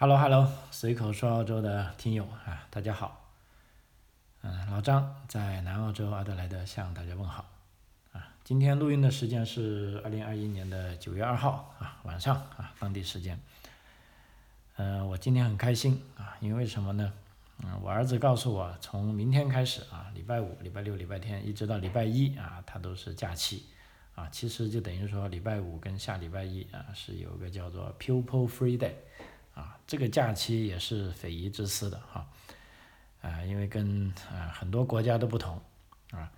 [0.00, 3.28] Hello Hello，随口说澳洲的听友啊，大家好。
[4.40, 7.44] 嗯，老张在南澳洲阿德莱德向大家问好。
[8.14, 13.38] 啊，今天录音的时间是二零二一年的九月二号啊晚上啊当地时间。
[14.76, 17.12] 嗯，我今天很开心啊，因为什么呢？
[17.62, 23.66] 嗯，我儿子告诉我，从明天开始啊，礼拜五、礼拜六、礼拜天一直到礼拜一啊，他都是假期。
[24.14, 28.94] 啊，其实就等于说礼拜五跟下礼拜一啊是有个叫做 Pupil Free Day。
[29.60, 32.26] 啊，这个假期也是匪夷之思的哈，
[33.20, 35.60] 啊，因为跟啊很多国家都不同
[36.12, 36.32] 啊，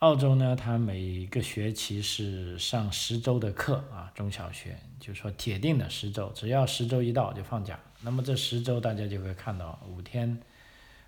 [0.00, 7.78] 澳洲呢，它每个学期是上十周的课啊，中小学就是说铁定的十周，只要十周一到就放假。
[8.00, 10.40] 那么这十周大家就会看到五天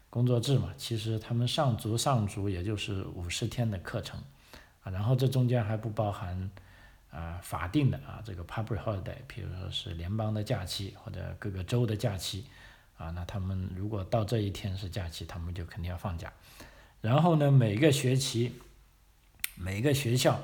[0.08, 4.22] 工作制嘛，其实他们上足上足也就是五十天的课程
[4.84, 6.48] 啊，然后这中间还不包含。
[7.10, 12.46] 啊，法定的啊，这个 public holiday，比如说是联邦的假期或者各个州的假期，
[12.96, 16.32] 啊，那他们如果到这一天是假期，他们就肯定要放假。
[17.00, 18.60] 然后呢，每个学期，
[19.56, 20.40] 每个学校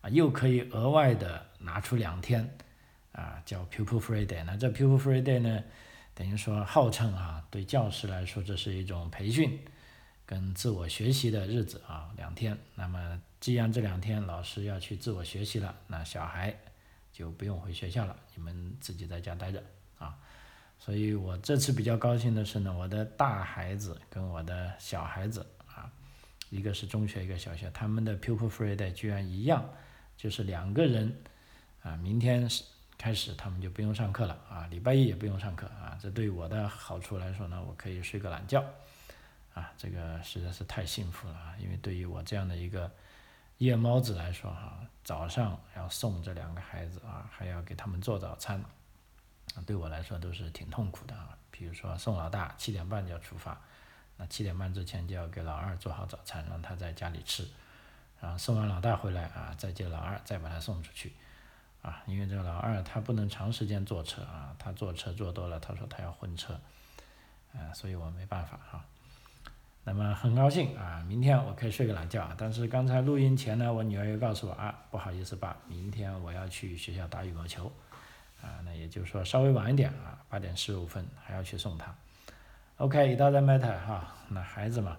[0.00, 2.56] 啊，又可以额外的拿出两天，
[3.12, 4.42] 啊，叫 pupil free day。
[4.44, 5.62] 那这 pupil free day 呢，
[6.14, 9.58] 等于说号称啊，对教师来说这是一种培训。
[10.28, 12.54] 跟自我学习的日子啊，两天。
[12.74, 16.54] 那么，既然这两天老师要去自我学习了，那小孩
[17.10, 19.64] 就不用回学校了，你们自己在家待着
[19.96, 20.18] 啊。
[20.78, 25.90] 所以我这次比较高兴的是呢，我的大孩子跟我的小孩子啊，
[26.50, 29.66] 一个是中学，一个小学，他们的 pupil free day 居然一样，
[30.14, 31.10] 就是两个人
[31.82, 32.46] 啊，明天
[32.98, 35.96] 开始他们就不用上课了啊，礼拜一也不用上课啊。
[35.98, 38.62] 这对我的好处来说呢，我可以睡个懒觉。
[39.58, 41.52] 啊，这个实在是太幸福了啊！
[41.58, 42.88] 因为对于我这样的一个
[43.56, 48.60] 夜猫子来说，哈，早上要送这两个孩子啊，还要给他们做早餐，
[49.56, 51.36] 啊对我来说都是挺痛苦的啊。
[51.50, 53.60] 比如说送老大七点半就要出发，
[54.16, 57.48] 那七点半之前就要给老二做好早餐，让他在家里吃，
[58.20, 61.12] 然后送完老大回来啊，再接老二，再把他送出去，
[61.82, 66.60] 啊，因为这个老二他不能长时间坐车啊，他坐车坐多了，他说他要昏车，
[67.52, 68.84] 啊，所以我没办法哈。
[69.88, 72.30] 那么很高兴啊，明天我可以睡个懒觉。
[72.36, 77.72] 但是刚才录音前呢，我女儿又告诉我啊，不好意思爸，明天我要去学校打羽毛球，
[78.42, 81.94] 啊，那也就是说稍微晚一点啊，八点十五分还要去送她。
[82.76, 84.94] OK，it doesn't matter 哈，那孩子嘛，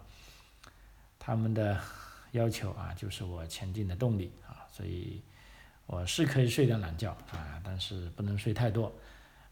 [1.19, 1.79] 他们的
[2.31, 5.21] 要求啊，就是我前进的动力啊，所以
[5.85, 8.91] 我是可以睡点懒觉啊，但是不能睡太多，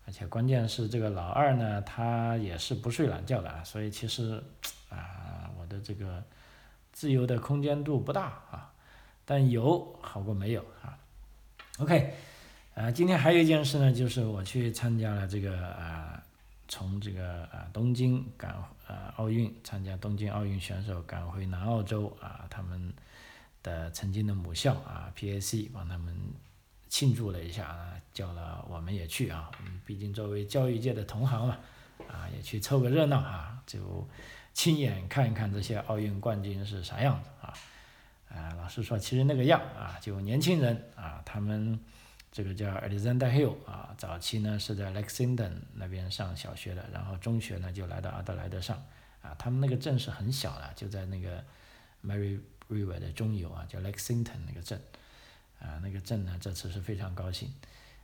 [0.08, 4.44] 而且关键是这个老二呢，他也是不睡懒觉的啊，所以其实
[4.90, 5.50] 啊。
[5.60, 6.24] 我的这个
[6.94, 8.72] 自由的空间度不大啊，
[9.26, 10.98] 但有好过没有啊。
[11.80, 12.14] OK，
[12.74, 16.24] 啊，今天还有一件事呢，就是我去参加了这个啊，
[16.68, 18.52] 从这个啊东京赶
[18.88, 22.94] 啊奥运参加东京奥运选手赶回南澳洲啊，他们
[23.62, 26.16] 的曾经的母校啊 PAC 帮他们
[26.88, 29.52] 庆祝了一下啊，叫了我们也去啊，
[29.86, 31.58] 毕竟作为教育界的同行嘛，
[32.08, 34.08] 啊也去凑个热闹啊，就。
[34.58, 37.54] 亲眼看一看这些奥运冠军是啥样子啊？
[38.28, 41.80] 啊，老实说，其实那个样啊，就年轻人啊，他们
[42.32, 48.84] 这个叫 Alexander Hill 啊，早期呢是在 Lexington 那边上小学的，然后中学呢就来到阿德莱德上
[49.22, 51.46] 啊，他们那个镇是很小的，就在那个
[52.04, 54.82] Mary River 的中游啊，叫 Lexington 那个镇
[55.60, 57.54] 啊，那个镇呢这次是非常高兴，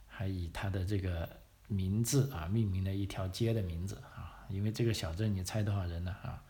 [0.07, 1.27] 还以他的这个
[1.67, 3.99] 名字啊命名了一条街的名字。
[4.49, 6.15] 因为这个小镇，你猜多少人呢？
[6.21, 6.43] 啊，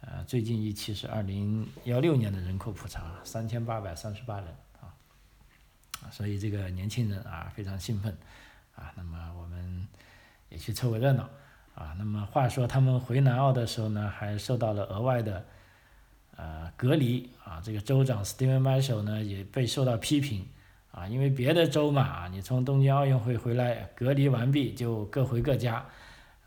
[0.00, 4.48] 呃，最近一期是二零幺六年的人口普查，三千八百三十八人
[4.80, 4.90] 啊，
[6.10, 8.16] 所以这个年轻人啊非常兴奋
[8.74, 8.92] 啊。
[8.96, 9.86] 那么我们
[10.48, 11.28] 也去凑个热闹
[11.74, 11.94] 啊。
[11.98, 15.44] 那么话说他们回南澳的时候呢，还受到了额外的
[16.36, 17.60] 呃隔离啊。
[17.64, 20.46] 这个州长 Steven Marshall 呢也被受到批评
[20.90, 25.86] 啊，因为别的州嘛，你从东京奥运会回来隔离完毕就各回各家。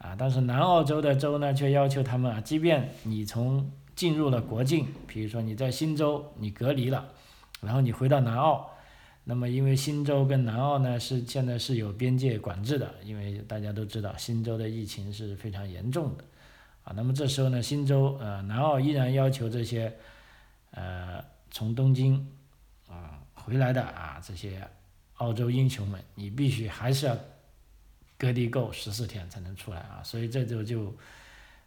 [0.05, 7.07] 啊，但是南澳洲的州呢，却要求他们啊，即便你从进入了国境，比如说你在新州你隔离了，
[7.59, 8.69] 然后你回到南澳，
[9.23, 16.23] 那么因为新州跟南澳呢是现在是有边界管制的，因为大家都知道新州的疫情是非常严重的，
[16.83, 19.91] 啊，那么这时候呢，新州呃南澳依然要求这些
[20.69, 22.31] 呃从东京
[22.87, 24.61] 啊回来的啊这些
[25.15, 27.17] 澳洲英雄们，你必须还是要。
[28.17, 30.95] 隔离够十四天才能出来啊，所以这就就，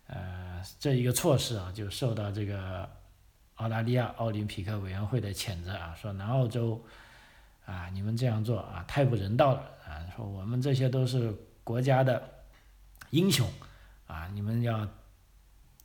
[0.07, 2.89] 呃，这一个措施啊，就受到这个
[3.57, 6.83] 澳大利亚奥林匹克委员会的谴责啊，说南澳洲
[7.67, 12.23] 啊，你们这样做啊，太不人道了啊，说我们这些都是国家的
[13.11, 13.47] 英雄
[14.07, 14.89] 啊，你们要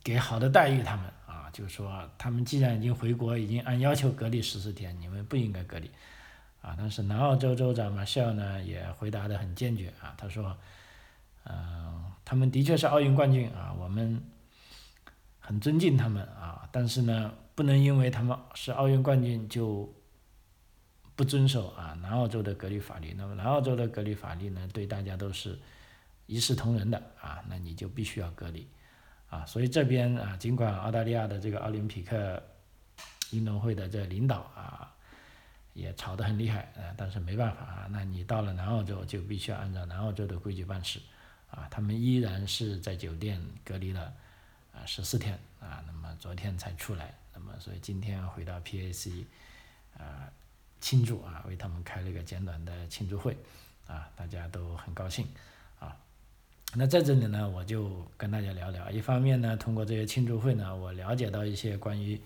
[0.02, 5.90] 给好的待遇他们啊，就是说他们既然已经回国，已经按要求隔离十四天，你们不应该隔离
[6.64, 6.74] 啊。
[6.78, 10.56] 但是南澳洲州长马歇尔呢也回答的很坚决啊，他说，
[11.44, 14.22] 嗯，他们的确是奥运冠军啊，我们
[15.38, 19.92] 很尊敬他们啊，但是呢，不能因为他们是奥运冠军就。
[21.16, 25.56] 不遵守啊，南澳洲的隔离法律，那么南澳洲的隔离法律呢，对大家都是
[26.26, 28.66] 一视同仁的啊，那你就必须要隔离
[29.30, 32.42] 啊，所以这边啊，尽管澳大利亚的这个奥林匹克
[33.30, 34.92] 运动会的这领导啊，
[35.74, 40.98] 也吵得很厉害啊，但是没办法啊，那你到了南澳洲就必须要按照南澳洲的规矩办事
[41.50, 44.14] 啊，他们依然是在酒店隔离了
[44.72, 49.26] 啊十四天啊，那么昨天才出来，那么所以今天回到 PAC
[49.98, 50.32] 啊。
[50.80, 53.34] 庆祝啊，为他们开了一个简短的庆祝会，
[53.86, 55.26] 啊，大家都很高兴，
[55.78, 55.96] 啊，
[56.74, 58.90] 那在这里呢，我就跟大家聊聊。
[58.90, 62.20] 一方面呢，通过这些庆祝会呢，我了解到一些关于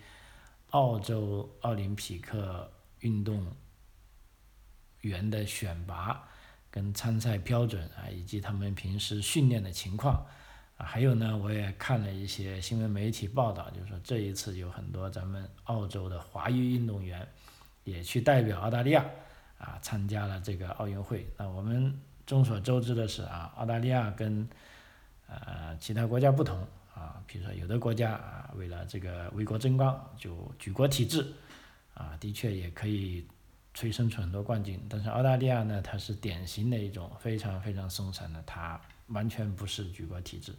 [0.70, 2.68] 澳洲奥林匹克
[3.00, 3.46] 运动
[5.00, 6.28] 员的选拔
[6.70, 10.26] 跟参赛标准啊，以及他们平时训练的情况，
[10.76, 17.26] 啊，还有呢，我也看了一些新闻媒体报道，就是说这一次有很多咱们澳洲的华裔运动员。
[17.84, 19.02] 也去代表澳大利亚
[19.56, 21.26] 啊参加了这个奥运会。
[21.38, 24.46] 那我们众所周知的是啊，澳大利亚跟
[25.26, 31.26] 呃其他国家不同啊，比如说有的国家啊为了这个为国争光就举国体制
[31.98, 33.26] 啊，的确也可以
[33.74, 34.80] 催生出很多冠军。
[34.88, 40.54] 但是澳大利亚呢，它是典型的一种非常非常松散的，它完全不是举国体制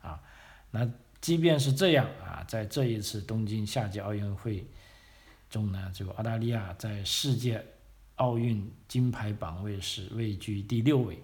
[0.00, 0.18] 啊。
[0.70, 0.88] 那
[1.20, 4.66] 即便是这样啊，在这一次东京夏季奥运会。
[5.50, 7.64] 中呢，这个澳大利亚在世界
[8.16, 11.16] 奥运金牌榜位是位居第六位，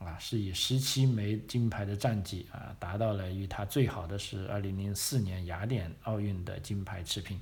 [0.00, 7.38] 啊，是以十七枚金牌的战绩啊，达到了与他最好的是二零零四年雅典奥运的金牌持平，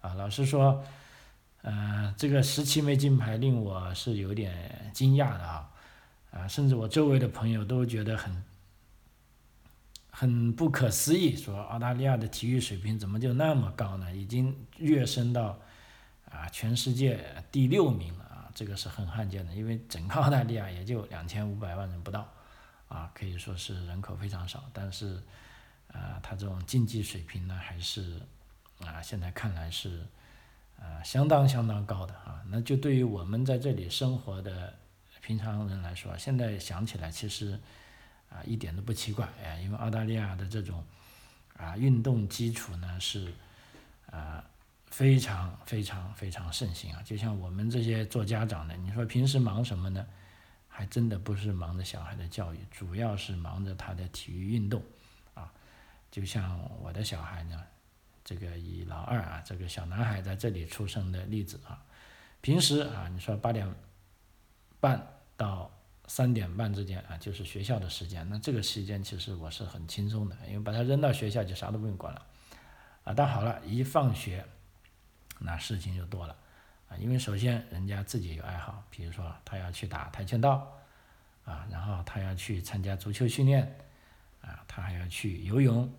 [0.00, 0.82] 啊，老实说，
[1.62, 5.70] 呃，这个十七枚金牌令我是有点惊讶的啊，
[6.30, 8.44] 啊，甚至我周围的朋友都觉得很。
[10.10, 14.12] 很不可思议，说澳大利亚的体育水平怎么就那么高呢？
[14.12, 15.56] 已经跃升到
[16.28, 22.26] 啊全世界第六名了啊，这个是很罕见的，因为整个澳大利亚也就两千五百万人不到，
[22.88, 25.22] 啊可以说是人口非常少，但是
[25.92, 28.20] 啊他这种竞技水平呢还是
[28.80, 30.04] 啊现在看来是
[30.78, 34.74] 啊相当相当高的啊，那就对于我们在这里生活的
[35.20, 37.58] 平常人来说，现在想起来其实。
[38.30, 40.84] 啊，一点都不奇怪哎，因为澳大利亚的这种
[41.56, 43.32] 啊运动基础呢是
[44.10, 44.44] 啊
[44.90, 50.06] 非常非常非常盛行啊，就像我们这些做家长的，你说平时忙什么呢？
[50.68, 54.82] 还真的不是忙着小孩的教育，主要是忙着他的体育运动
[55.32, 55.50] 啊。
[56.10, 57.64] 就像我的小孩呢，
[58.28, 61.80] 这个以老二啊这个小男孩在这里出生的例子啊，
[62.42, 63.74] 平时啊你说八点
[64.80, 65.06] 半
[65.38, 65.70] 到。
[66.10, 68.26] 三点半之间啊，就是学校的时间。
[68.30, 72.22] 那这个时间其实我是很轻松的，因为把他扔到学校就啥都不用管了，
[73.04, 74.42] 啊，但好了，一放学，
[75.38, 76.34] 那事情就多了，
[76.88, 80.80] 啊，因为首先人家自己有爱好，比如说他要去打跆拳道，
[81.44, 83.78] 啊，然后他要去参加足球训练，
[84.40, 85.92] 啊，他还要去游泳，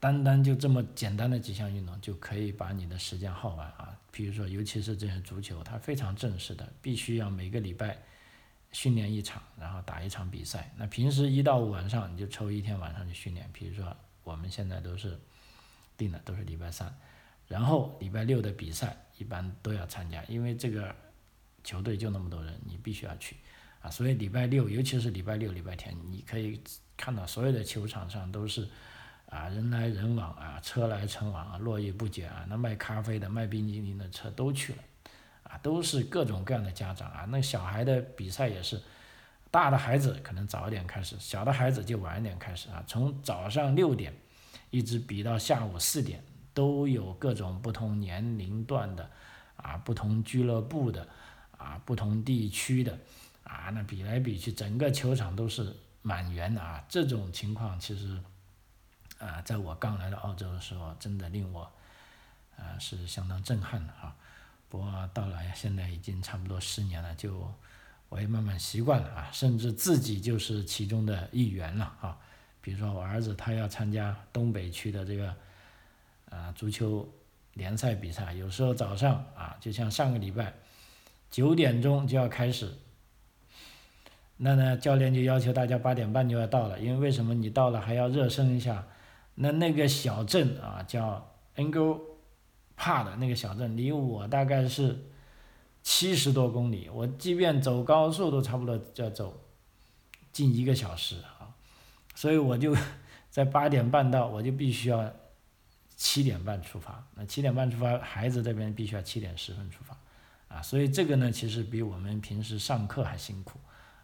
[0.00, 3.96] 单单就这么简单的几项运动就可以把你的时间耗完啊。
[4.10, 7.96] 比如说，尤其是这些足球，它非常正式的，必须要每个礼拜。
[8.72, 10.72] 训练一场，然后打一场比赛。
[10.76, 13.44] 那平时一到晚上你就抽一天晚上去训练。
[13.52, 15.18] 比如说我们现在都是
[15.96, 16.96] 定的都是礼拜三，
[17.48, 20.94] 然后礼拜六的比赛一般都要参加，因为这个
[21.64, 23.34] 球队就那么多人，你必须要去
[23.80, 23.90] 啊。
[23.90, 26.62] 所以礼拜六，尤其是礼拜六、礼拜天，你可以
[26.96, 28.68] 看到所有的球场上都是
[29.30, 32.44] 啊人来人往啊，车来车往啊，络绎不绝啊。
[32.48, 34.78] 那卖咖啡的、卖冰激凌的车都去了。
[35.42, 38.80] 啊，都是各种各样的家长啊，那小孩的比赛也是，
[39.50, 44.14] 大的孩子可能早一点开始，小的孩子就晚一点开始啊，从早上六点
[44.70, 46.22] 一直比到下午四点，
[46.54, 49.10] 都有各种不同年龄段的
[49.56, 51.08] 啊，不同俱乐部的
[51.58, 52.96] 啊，不同地区的
[53.42, 58.16] 啊，那比来比去，整个球场都是满员的啊，这种情况其实
[59.20, 61.70] 啊，在我刚来到澳洲的时候，真的令我
[62.56, 64.16] 啊是相当震撼的啊。
[64.70, 67.52] 不过到了现在已经差不多十年了，就
[68.08, 72.18] 我也慢慢习惯了啊，甚至自己就是其中的一员了啊。
[72.62, 75.34] 比如说我儿子他要参加东北区的这个
[76.30, 77.06] 啊足球
[77.54, 80.54] 联赛比赛，有时候早上啊，就像上个礼拜
[81.30, 82.74] 九点钟就要开始，
[84.38, 88.86] 那呢，教练就要求大家八点半就要到了，因为为什么你到了还要热身一下？
[89.42, 91.98] 那那个小镇啊，叫 Angel
[92.76, 95.06] Park 那个小镇，离我大概是
[95.82, 99.40] 七十多公里，我即便走高速都差不多要走
[100.30, 101.56] 近一个小时啊，
[102.14, 102.76] 所以我就
[103.30, 105.10] 在八点半到，我就必须要
[105.96, 107.02] 七点半出发。
[107.14, 109.96] 那七点半出发，孩子这边必须要七点十分出发，
[110.54, 113.58] 啊，所以这个呢，其实比我们平时上课还辛苦，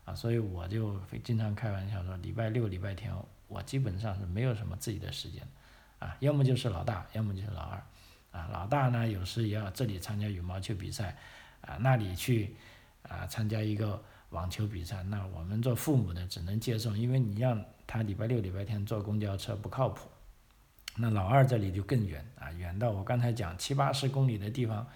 [0.07, 3.13] 啊，所以我就经常开玩笑说，礼拜六、礼拜天。
[3.49, 5.47] 我基本上是没有什么自己的时间，
[5.99, 7.83] 啊，要么就是老大，要么就是老二，
[8.33, 11.17] 啊，老大呢有时也要这里参加羽毛球比赛，
[11.61, 12.57] 啊，那里去
[13.03, 20.09] 啊参加一个网球比赛，那我们做父母的只能接送，因为你让他礼拜六、礼拜天坐公交车不靠谱。
[20.97, 24.87] 那老二这里就更远，啊，远到我刚才讲七八十公里的地方，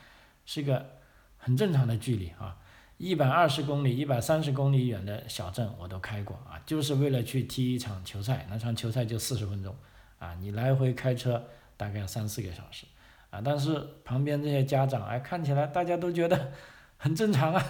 [0.47, 0.99] 是一个
[1.37, 2.57] 很正常的距离啊。
[3.03, 8.47] 一百二十公里、一百三十公里远的小镇我都开过啊，就是为了去踢一场球赛。
[8.51, 9.75] 那场球赛就四十分钟，
[10.19, 11.43] 啊，你来回开车
[11.79, 12.85] 大概三四个小时，
[13.31, 16.53] 啊，但是旁边这些家长哎，看起来大家都觉得
[16.99, 17.65] 很正常啊，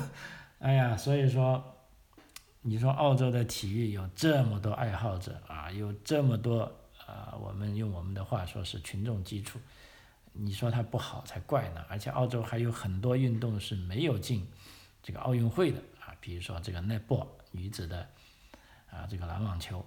[0.60, 1.78] 哎呀，所以说，
[2.60, 6.70] 你说澳洲的体育有这么多爱好者啊，有这么多
[7.06, 9.58] 啊，我们用我们的话说是群众基础。
[10.38, 14.46] 你说它不好才怪呢，而且澳洲还有很多运动是没有进
[15.02, 18.08] 这个奥运会的啊，比如说这个 netball 女子的
[18.90, 19.84] 啊这个篮网球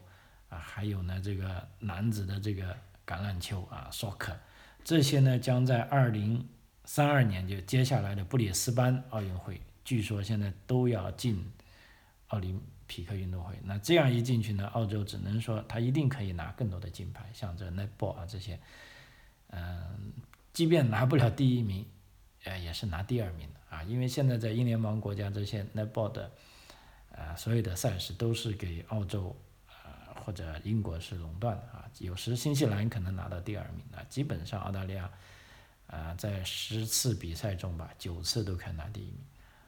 [0.50, 2.76] 啊，还有呢这个男子的这个
[3.06, 4.36] 橄榄球啊 soccer，
[4.84, 6.48] 这些呢将在二零
[6.86, 11.52] 三二年就接下来的布里斯班奥运会，据说现在都要进
[12.30, 18.60] 奥林匹克运动会，那这样一进去呢，澳洲只能说他一定可以拿更多的金牌，像这 netball 啊这些，
[19.50, 20.14] 嗯。
[20.60, 21.88] 即便拿不了第一名，
[22.44, 26.30] 呃，也是拿第二名的啊，因为现在在英联邦国家这些 netball 的，
[27.12, 29.34] 呃，所有的赛事都是给澳洲，
[29.68, 35.10] 呃，或者英国是垄断的啊，有时新西兰可能拿到第二名啊，基本上澳大利亚，
[35.88, 39.20] 啊，在十次比赛中吧，九次都可以拿第一名，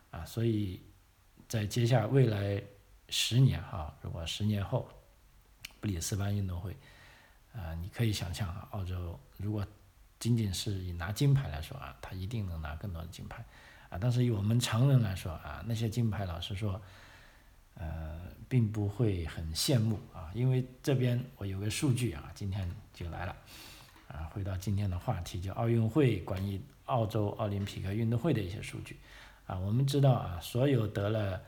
[0.10, 0.84] 啊，所以
[1.48, 2.62] 在接下未来
[3.08, 4.90] 十年哈，如果十年后
[5.80, 6.76] 布里斯班运动会，
[7.54, 9.66] 啊，你可以想象啊，澳洲如果
[10.22, 13.44] 仅仅是以拿金牌来说啊，他一定能拿更多的金牌，
[13.90, 16.80] 啊，但是以我们常人来说啊，那些金牌老实说，
[17.74, 23.36] 呃，并不会很羡慕啊，因为这边我有个数据啊，今天就来了，
[24.10, 29.00] 啊，回到今天的话题，就奥运会关于澳洲奥林匹克运动会的一些数据，
[29.48, 31.42] 啊，我们知道啊，所有得了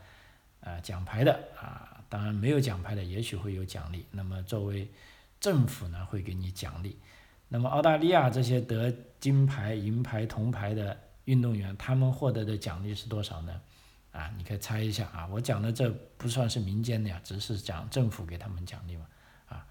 [0.60, 4.90] 啊奖牌的啊，当然没有奖牌的也许会有奖励，那么作为
[5.38, 6.98] 政府呢会给你奖励。
[7.54, 13.60] 那么澳大利亚这些得金牌、银牌、铜牌的运动员，他们获得的奖励是多少呢？
[14.10, 15.28] 啊，你可以猜一下啊。
[15.28, 19.06] 我讲的这不算是民间的呀，只是讲政府给他们奖励嘛。
[19.46, 19.66] 啊，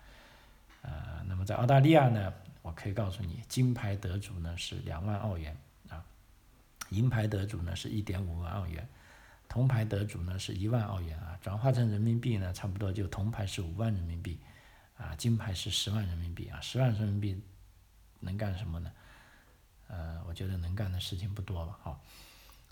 [0.82, 5.54] 呃，那么在澳大利亚呢，我可以告诉你，金牌得主呢是两万澳元
[5.90, 6.02] 啊，
[6.88, 8.88] 银牌得主呢是一点五万澳元，
[9.50, 11.38] 铜牌得主呢是一万澳元啊。
[11.42, 14.40] 转化成人民币呢，差不多就铜牌是五万人民币，
[14.96, 17.44] 啊，金牌是十万人民币啊，十万人民币。
[18.24, 18.92] 能干什么呢？
[19.88, 21.78] 呃，我觉得能干的事情不多吧。
[21.84, 22.02] 好，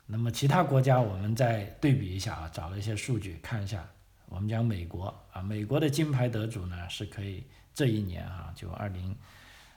[0.08, 3.88] 那么其他国家我们再对比一下啊，找了一些数据看一下。
[4.28, 9.16] 我们讲美国啊，美国的金牌得主呢是可以这一年啊，就二零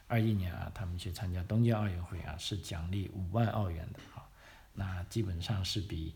[0.07, 4.25] 二一年啊，他们去参加东京奥运会啊，是奖励五万澳元的啊，
[4.73, 6.15] 那基本上是比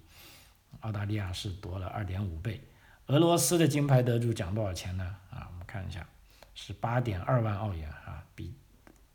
[0.81, 2.63] 澳大利亚是多了二点五倍。
[3.09, 5.17] 俄罗斯的金牌得主奖多少钱呢？
[5.31, 6.07] 啊，我们看一下，
[6.55, 8.23] 是八点二万澳元啊，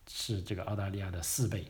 [0.10, 1.66] 是这个澳大利亚的四倍，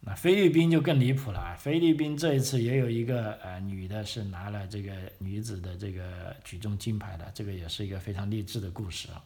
[0.00, 1.54] 那菲律宾就更离谱了啊！
[1.54, 9.24] 菲律宾这一次也有一个呃女的，是拿了这个女子的这个举重金牌的，这个也是一个非常励志的故事啊。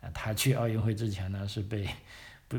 [0.00, 1.88] 呃，她去奥运会之前呢是被
[2.48, 2.58] 不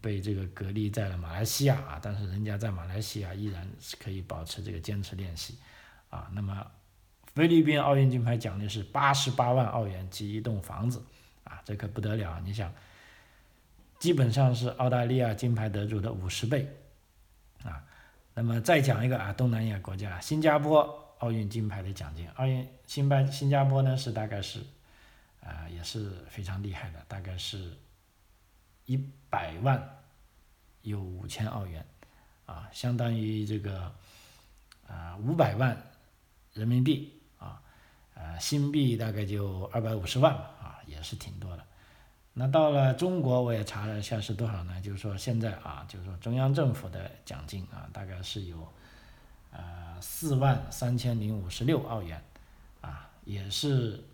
[0.00, 5.56] 被这个隔离在了马来西亚啊，但是人家在马来西亚依然是可以保持这个坚持练习
[6.10, 6.30] 啊。
[6.34, 6.66] 那么
[7.34, 11.02] 菲律宾奥运金牌奖励是八十八万澳元及一栋房子
[11.44, 12.40] 啊，这可不得了！
[12.44, 12.72] 你想。
[13.98, 16.68] 基本上是澳大利亚金牌得主的五十倍，
[17.64, 17.84] 啊，
[18.34, 24.60] 那么再讲一个啊，东南亚国家新加坡奥运金牌的奖金，奥运新班新加坡呢是大概是，
[25.44, 27.76] 啊也是非常厉害的，大概是
[28.86, 28.96] 一
[29.28, 29.98] 百万
[30.82, 31.84] 有五千澳元，
[32.46, 33.92] 啊，相当于这个
[34.86, 35.76] 啊五百万
[36.54, 37.14] 人民币。
[37.38, 37.62] 啊，
[38.14, 41.64] 呃新币大概就二百五十万吧，啊也是挺多的。
[42.40, 44.80] 那到了中国，我也查了一下是多少呢？
[44.80, 48.72] 就是说现在啊，就是说中央政府的奖金啊，大概是有，
[49.50, 52.22] 呃四万三千零五十六澳元，
[52.80, 54.04] 啊也是，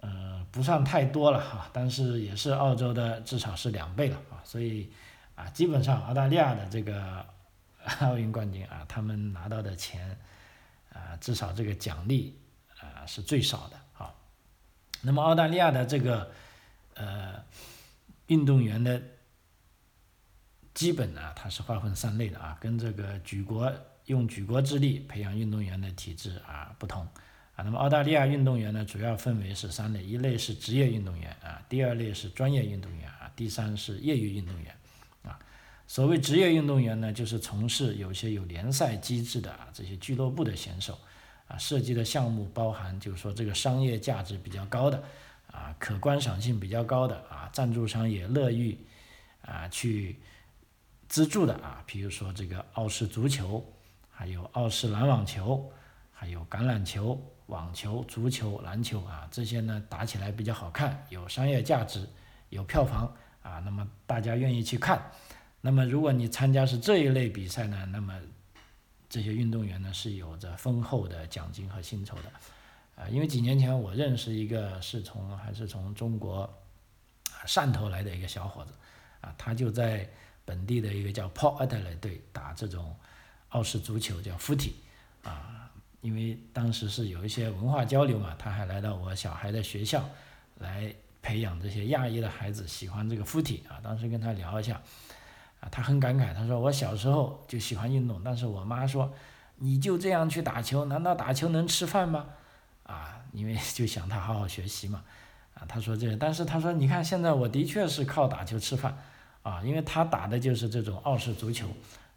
[0.00, 4.90] 呃，不算太多了哈，但是也是澳洲的至少是两倍了啊，所以
[5.36, 7.24] 啊，基本上澳大利亚的这个
[8.00, 10.18] 奥运冠军啊，他们拿到的钱
[10.92, 12.36] 啊，至少这个奖励
[12.80, 14.12] 啊是最少的啊。
[15.04, 16.32] 那么澳大利亚的这个
[16.94, 17.44] 呃
[18.26, 19.00] 运动员的
[20.72, 23.72] 基本呢，它是划分三类的啊，跟这个举国。
[24.06, 27.08] 用举国之力培养运动员的体制啊不同
[27.56, 34.76] 啊，那么澳大利亚运动员呢主要分为是三类，一类是职业运动员啊，第二类是专业运动员啊，第三是业余运动员
[35.22, 35.38] 啊。
[35.86, 40.98] 所谓职业运动员呢，就是从事有些有联赛机制的啊这些俱乐部的选手
[41.54, 45.02] 啊，涉及的项目包含就是说这个商业价值比较高的
[45.50, 48.76] 啊，可观赏性比较高的啊，赞助商也乐于
[49.42, 50.18] 啊去
[51.08, 53.64] 资助的啊，比如说这个澳式足球。
[54.16, 55.68] 还有澳式篮网球，
[56.12, 62.08] 还有橄榄球、网球、足球、篮球啊，这些呢打起来比较好看，有商业价值，
[62.50, 65.10] 有票房啊，那么大家愿意去看。
[65.60, 68.14] 那么如果你参加是这一类比赛呢，那么
[69.14, 73.02] 这些运动员呢是有着丰厚的奖金和薪酬的。
[73.02, 76.52] 啊，因为几年前我认识一个是从还是从中国
[77.46, 78.72] 汕头来的一个小伙子，
[79.20, 80.10] 啊，他就在
[80.44, 82.96] 本地的一个叫 Port Adelaide 队打这种。
[83.50, 84.72] 澳式足球叫 footy，
[85.22, 90.10] 啊，因为当时是有一些文化交流嘛，他还来到我小孩的学校，
[90.58, 90.92] 来
[91.22, 93.78] 培养这些亚裔的孩子喜欢这个 footy 啊。
[93.80, 94.82] 当时跟他聊一下，
[95.70, 99.12] 他很感慨，他说我小时候就喜欢运动，但是我妈说，
[99.56, 102.26] 你就这样去打球，难道打球能吃饭吗？
[102.82, 105.02] 啊，因为 就想他好好学习嘛，
[105.54, 108.96] 啊，他说这个，但是他说你看现在我的确是靠打球吃饭，
[109.42, 111.66] 啊，因为他打的就是这种澳式足球。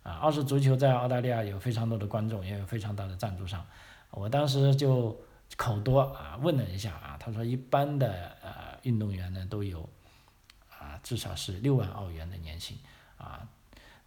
[0.03, 3.65] 啊，澳式足球在澳大利亚有非常多的观众，也有非常大的赞助商。
[4.09, 5.13] 我当时就
[5.57, 8.07] 口多啊，问了一下啊，他说一般的
[8.41, 9.89] 呃运动员呢都有
[10.69, 12.77] 啊至少是六万澳元的年薪
[13.17, 13.47] 啊，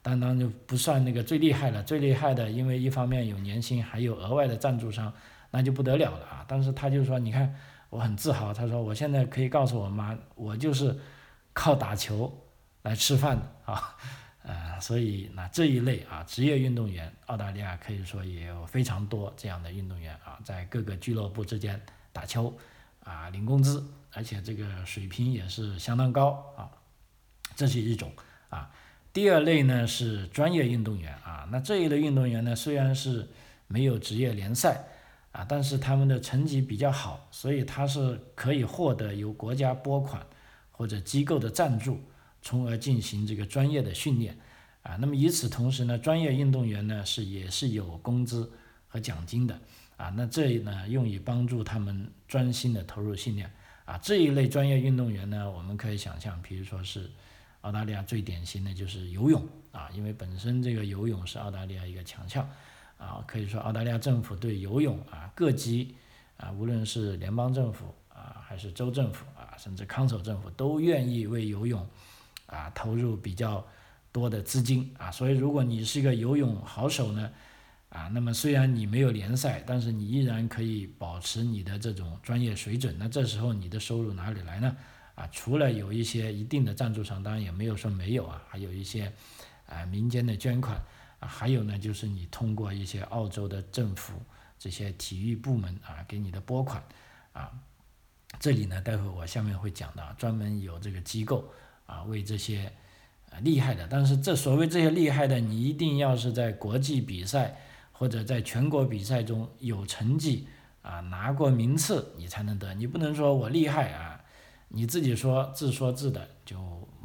[0.02, 5.12] 当然就不算那个最厉害了，最厉害的因为一方面有年薪，还有额外的赞助商，
[5.50, 6.44] 那就不得了了啊。
[6.48, 7.54] 但是他就说，你看
[7.90, 10.98] 我很自豪，他说我现在可以告诉我妈，我就是
[11.52, 12.32] 靠打球
[12.82, 13.96] 来吃饭的啊。
[14.42, 21.78] 呃，所以那这一类啊，职业运动员，澳大利亚可以说也有非常多这样的运动员啊，在各个俱乐部之间
[22.10, 22.56] 打球，
[23.04, 26.70] 啊，领工资，而且这个水平也是相当高啊，
[27.54, 28.10] 这是一种
[28.48, 28.70] 啊。
[29.12, 33.28] 第二类呢是专业运动员啊，那这一类运动员呢虽然是
[33.66, 34.84] 没有职业联赛
[35.32, 40.24] 啊，但是他们的成绩比较好，所以他是可以获得由国家拨款
[40.70, 42.00] 或者机构的赞助。
[42.42, 44.34] 从而进行这个专业的训练，
[44.82, 48.50] 啊，那么与此同时呢，专业运动员呢是也是有工资
[48.88, 49.60] 和奖金的，
[49.98, 53.52] 啊，那这呢用以帮助他们专心的投入训练，
[53.84, 57.10] 啊，这一类专业运动员呢，我们可以想象，比如说是
[57.62, 62.48] 澳大利亚最典型的就是游泳，啊，因为本身这个游泳是澳大利亚一个强项，
[62.98, 65.94] 啊，可以说澳大利亚政府对游泳啊各级
[66.36, 71.86] 啊，无论是联邦政府啊还是州政府啊，甚至康首政府都愿意为游泳。
[72.52, 73.64] 啊，投入比较
[74.10, 77.30] 多的资金啊，所以如果你是一个游泳好手呢，
[77.90, 82.96] 啊，那么虽然你没有联赛，但是你依然可以保持你的这种专业水准。
[82.98, 84.76] 那这时候你的收入哪里来呢？
[85.14, 89.12] 啊，除了有一些一定的赞助商，当然也没有说没有啊，还有一些
[89.66, 90.80] 啊民间的捐款
[91.18, 94.14] 啊，还有呢就是你通过一些澳洲的政府
[94.58, 96.82] 这些体育部门啊给你的拨款
[97.32, 97.50] 啊，
[98.38, 101.52] 这里呢待会我下面会讲的，专门有这个机构。
[101.90, 102.72] 啊，为这些
[103.32, 107.56] 啊厉害的，但是这所谓这些厉害的，你一定要是在国际比赛
[107.90, 110.46] 或者在全国比赛中有成绩
[110.82, 112.72] 啊，拿过名次，你才能得。
[112.74, 114.19] 你不能说我厉害啊，
[114.72, 116.59] 你自己说自说自的就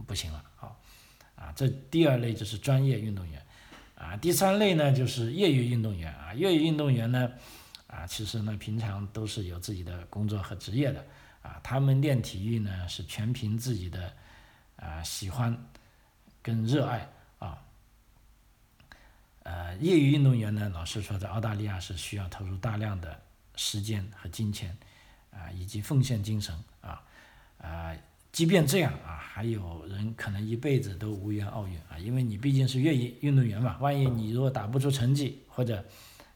[0.07, 0.43] 不行了。
[0.55, 0.79] 好，
[1.35, 3.45] 啊，这第二类就是专业运动员，
[3.95, 7.31] 啊，第三类呢就是业余运动员啊，业余运动员呢，
[7.87, 11.05] 啊，其实呢平常都是有自己的工作和职业的，
[11.41, 14.13] 啊，他们练体育呢是全凭自己的。
[14.77, 15.57] 啊，喜欢
[16.41, 17.63] 跟热爱啊，
[19.43, 23.17] 呃，业余运动员呢，老实说，在澳大利亚是需要投入大量的
[23.55, 24.77] 时间和金钱
[25.31, 27.01] 啊，以及奉献精神啊，
[27.65, 27.95] 啊，
[28.31, 35.83] 即便这样啊，还有人可能一辈子都无缘奥运啊，因为你毕竟是业余运动员嘛，万一你如果打不出成绩，或者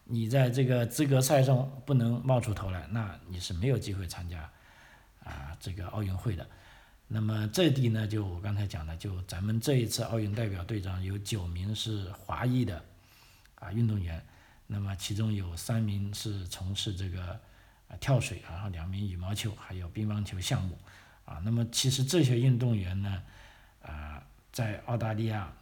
[0.06, 4.50] 你在这个资格赛中不能冒出头来，那你是没有机会参加
[5.24, 6.48] 啊这个奥运会的。
[7.12, 12.84] 那么这地呢，就我刚才讲的，就咱们这一次奥运代表队长有九名是华裔的
[13.56, 14.24] 啊运动员，
[14.68, 17.40] 那么其中有三名是从事这个
[17.88, 20.78] 啊跳水，然后两名羽毛球，还有乒乓球项目，
[21.30, 23.22] 啊，那么其实这些运动员呢，
[23.84, 25.54] 啊，在澳大利亚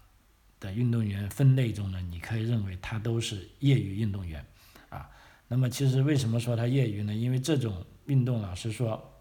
[0.62, 4.46] 的运动员分类中呢，你可以认为他都是业余运动员，
[4.88, 5.10] 啊，
[5.50, 7.14] 那么其实为什么说他业余呢？
[7.14, 9.14] 因为这种运动老实说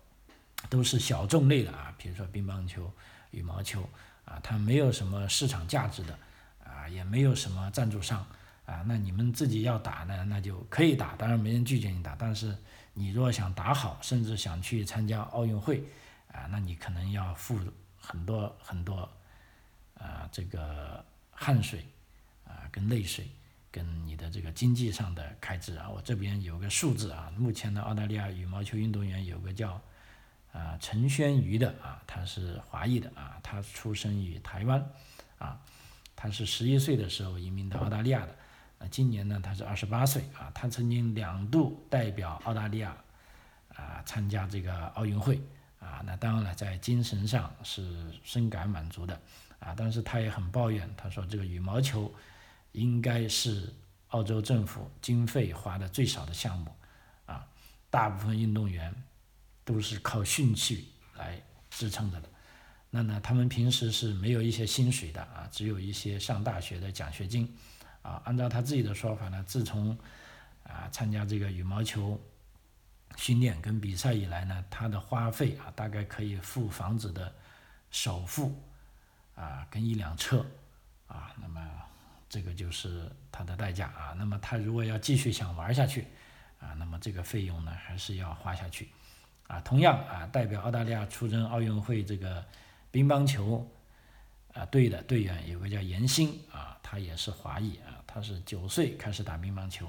[0.70, 2.88] 都是小众类的啊，比如说乒乓球、
[3.32, 3.82] 羽毛球，
[4.24, 6.16] 啊，它没有什么市场价值的，
[6.64, 8.24] 啊，也没有什么赞助商。
[8.66, 12.16] 啊，那你们自己要打呢，那就可以打，当然没人拒绝你打。
[12.18, 12.52] 但是
[12.94, 15.84] 你若想打好，甚至想去参加奥运会，
[16.36, 17.58] 啊，那你可能要付
[17.98, 19.10] 很多很多，
[19.94, 21.86] 啊，这个汗水，
[22.44, 23.26] 啊，跟泪水，
[23.70, 25.88] 跟你的这个经济上的开支啊。
[25.88, 29.80] 我这边有个数字啊，目前的澳大利亚羽毛球运动员有个叫
[30.52, 34.86] 啊陈轩瑜的啊，他是华裔的啊，他出生于台湾，
[35.38, 35.58] 啊，
[36.14, 38.36] 他是十一岁的时候移民到澳大利亚的。
[38.78, 42.94] 啊，今年呢，他是二十八岁啊，他曾经两度代表澳大利亚
[43.74, 45.40] 啊参加这个奥运会
[45.86, 49.20] 啊，那当然了，在精神上是深感满足的
[49.60, 52.12] 啊，但是他也很抱怨，他说这个羽毛球
[52.72, 53.72] 应该是
[54.08, 56.70] 澳洲政府经费花的最少的项目
[57.26, 57.46] 啊，
[57.88, 58.92] 大部分运动员
[59.64, 62.28] 都是靠兴趣来支撑着的，
[62.90, 67.56] 那呢，他们平时是没有一些薪水的啊，只有一些上大学的奖学金。
[68.02, 69.90] 啊，按照他自己的说法呢，自从
[70.62, 72.20] 啊参加这个羽毛球
[73.16, 77.32] 训练跟比赛以来呢，他的花费啊大概可以付房子的
[77.90, 78.60] 首付
[79.34, 80.44] 啊跟一辆车
[81.06, 81.64] 啊，那么
[82.28, 84.14] 这个就是他的代价啊。
[84.18, 86.06] 那么他如果要继续想玩下去
[86.58, 88.88] 啊，那么这个费用呢还是要花下去
[89.46, 89.60] 啊。
[89.60, 92.44] 同样啊，代表澳大利亚出征奥运会这个
[92.90, 93.70] 乒乓球
[94.52, 97.94] 啊队的队员有个叫严欣啊，他也是华裔啊。
[98.06, 99.86] 他是九岁开始打乒乓球，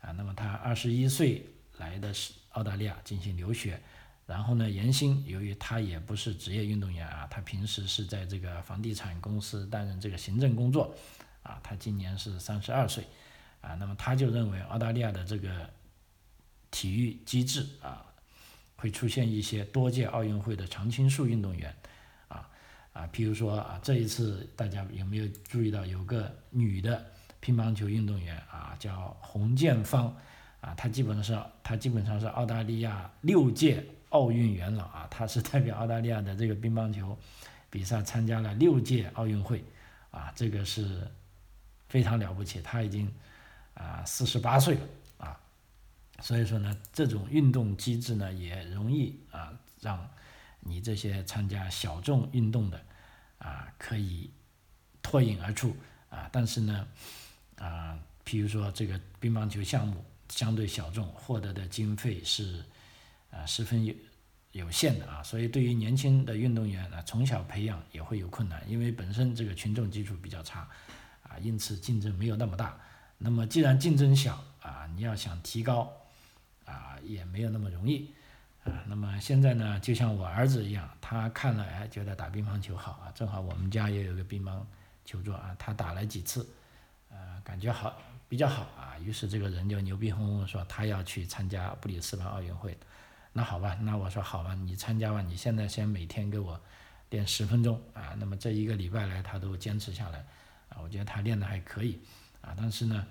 [0.00, 1.44] 啊，那么他二十一岁
[1.78, 3.80] 来的是澳大利亚进行留学，
[4.26, 10.94] 然后呢，严欣由于他也不是职业运动员啊，他平时是在这个房地产公司担任这个行政工作，
[11.42, 13.04] 啊，他今年是三十二岁，
[13.60, 15.68] 啊，那么他就认为澳大利亚的这个
[16.70, 18.04] 体育机制啊，
[18.76, 21.74] 会出现一些多届奥运会的常青树运动员，
[22.28, 22.48] 啊
[22.92, 27.12] 啊，譬如说啊，这一次大家有没有注意到有个女的？
[27.38, 30.16] 乒乓球运动员啊，叫洪建芳，
[30.66, 37.16] 啊，他基本上是他基本上是澳大利亚六届奥运元老啊，他是代表澳大利亚的这个乒乓球
[37.70, 39.62] 比赛参加了六届奥运会，
[40.10, 41.08] 啊，这个是
[41.88, 43.08] 非常了不起，他已经
[43.74, 44.80] 啊四十八岁了
[45.18, 45.38] 啊，
[46.20, 50.10] 所以说呢，这种运动机制呢也容易啊让
[50.58, 52.80] 你这些参加小众运动的
[53.38, 54.28] 啊可以
[55.00, 55.76] 脱颖而出
[56.10, 56.88] 啊，但是呢。
[57.58, 62.64] 啊，譬如说这个乒乓球项目相对小众，获得的经费是
[63.30, 63.94] 啊十分有
[64.52, 70.68] 有限的啊，所以对于年轻的运动员啊，从小培养也会有困难，因为本身这个群众基础比较差
[71.22, 72.78] 啊，因此竞争没有那么大。
[73.18, 75.92] 那么既然竞争小啊，你要想提高
[76.64, 78.10] 啊，也没有那么容易
[78.64, 78.84] 啊。
[78.86, 84.60] 那么现在呢，就像我儿子一样，他看了哎，觉得打乒乓球好啊，正好我们家也有个乒乓
[85.04, 86.46] 球桌啊，他打了几次。
[87.08, 92.76] 呃，感觉好比较好啊，于是这个人就牛逼哄哄说他要去参加布里斯班奥运会。
[93.32, 96.60] 那好吧，那我说好吧，你参加吧，你现在先每天给我
[97.10, 98.14] 练十分钟啊。
[98.18, 100.24] 那么这一个礼拜来他都坚持下来
[100.70, 102.00] 啊，我觉得他练的还可以
[102.40, 102.54] 啊。
[102.56, 103.06] 但是呢，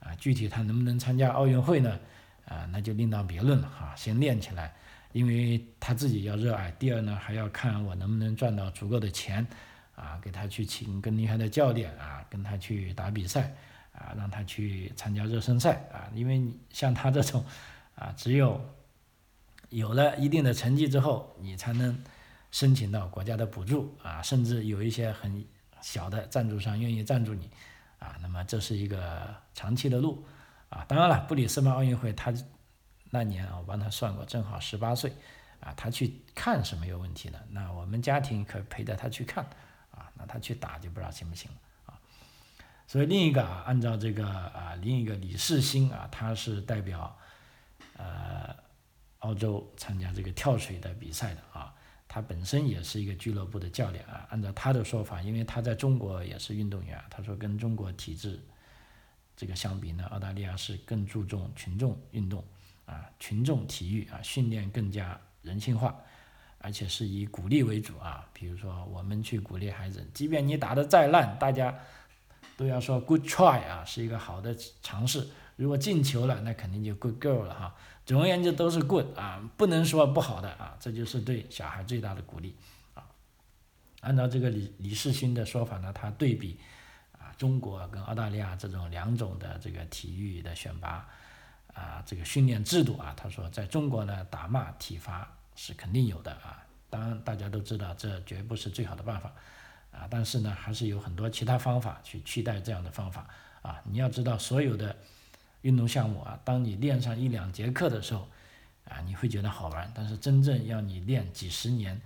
[0.00, 1.98] 啊，具体他能不能参加奥运会呢？
[2.46, 3.94] 啊，那就另当别论了哈。
[3.96, 4.74] 先练起来，
[5.12, 6.70] 因为他自己要热爱。
[6.72, 9.46] 第二呢，还要看我能不能赚到足够的钱。
[9.94, 13.54] 啊，给他去请更厉害的教练啊，跟他去打比赛
[13.98, 17.44] 啊，让他去参加热身赛啊，因为像他这种
[17.94, 18.60] 啊，只有
[19.70, 21.98] 有了一定的成绩之后，你才能
[22.50, 25.44] 申请到国家的补助啊，甚至有一些很
[25.80, 27.50] 小的赞助商愿意赞助你
[27.98, 30.24] 啊，那么这是一个长期的路
[30.68, 30.84] 啊。
[30.86, 32.32] 当然了，布里斯班奥运会他
[33.10, 35.12] 那年啊，我帮他算过，正好十八岁
[35.60, 37.42] 啊，他去看是没有问题的。
[37.50, 39.46] 那我们家庭可陪着他去看。
[39.92, 41.56] 啊，那他去打就不知道行不行了。
[42.86, 47.18] 所以另一个啊，按照这个啊，另一个李世新啊，他是代表
[47.96, 48.54] 呃
[49.18, 51.74] 澳洲参加这个跳水的比赛的啊。
[52.08, 54.26] 他本身也是一个俱乐部的教练啊。
[54.30, 58.40] 按照他的说法，因为他在中国也是运动员，他说跟中国体制
[59.36, 62.42] 这个相比呢，澳大利亚是更注重群众运动
[62.86, 65.94] 啊，群众体育啊，训练更加人性化。
[66.58, 71.72] 而且是以鼓励为主啊，比如说我们去鼓励孩子，即便你打得再烂，大家
[72.56, 75.28] 都要说 good try 啊，是一个好的尝试。
[75.56, 77.74] 如果进球了，那肯定就 good girl 了哈。
[78.04, 82.54] 总而言之都是 good 啊，不能说不好的啊，这就是对小孩最大的鼓励
[82.94, 83.02] 啊。
[84.00, 86.58] 按照这个李李世勋的说法呢，他对比
[87.12, 91.08] 啊中国跟澳大利亚这种两种的这个体育的选拔
[91.74, 96.62] 啊这个训练制度啊，他说在中国呢打骂体罚是肯定有的啊。
[96.88, 99.32] 当然大家都知道这绝不是最好的办法
[99.90, 103.28] 啊，但是呢还是有很多其他方法去替代这样的方法
[103.62, 103.80] 啊。
[103.84, 104.96] 你要知道所有的。
[105.62, 108.28] 运动项目啊，当你练上一两节课的时候，
[108.84, 109.90] 啊，你会觉得好玩。
[109.92, 112.00] 但是真正要你练几十年，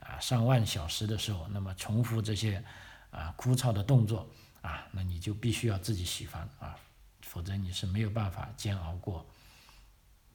[0.00, 2.64] 啊，上万小时的时候，那么重复这些
[3.12, 4.28] 啊枯燥的动作
[4.60, 6.76] 啊，那你就必须要自己喜欢啊，
[7.20, 9.24] 否则你是没有办法煎熬过